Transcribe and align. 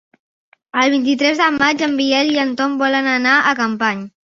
El 0.83 0.89
vint-i-tres 0.93 1.41
de 1.43 1.51
maig 1.59 1.85
en 1.89 1.95
Biel 2.01 2.33
i 2.33 2.41
en 2.47 2.57
Tom 2.63 2.81
volen 2.83 3.13
anar 3.15 3.37
a 3.39 3.55
Capmany. 3.63 4.05